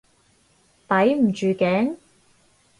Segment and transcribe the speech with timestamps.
[0.89, 1.95] 抵唔住頸？